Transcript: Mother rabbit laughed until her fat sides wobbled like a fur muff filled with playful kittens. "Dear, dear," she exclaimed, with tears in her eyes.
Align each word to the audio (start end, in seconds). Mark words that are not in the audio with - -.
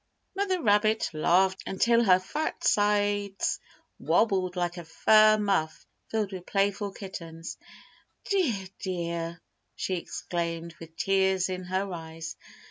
Mother 0.35 0.59
rabbit 0.63 1.11
laughed 1.13 1.61
until 1.67 2.03
her 2.03 2.17
fat 2.17 2.63
sides 2.63 3.59
wobbled 3.99 4.55
like 4.55 4.77
a 4.77 4.83
fur 4.83 5.37
muff 5.37 5.85
filled 6.09 6.31
with 6.31 6.47
playful 6.47 6.91
kittens. 6.91 7.59
"Dear, 8.27 8.65
dear," 8.79 9.41
she 9.75 9.97
exclaimed, 9.97 10.73
with 10.79 10.97
tears 10.97 11.49
in 11.49 11.65
her 11.65 11.93
eyes. 11.93 12.35